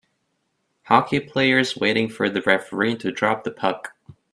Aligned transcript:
Hockey 0.85 1.19
players 1.19 1.77
waiting 1.77 2.09
for 2.09 2.27
the 2.27 2.41
referee 2.41 2.95
to 2.95 3.11
drop 3.11 3.43
the 3.43 3.51
puck 3.51 3.95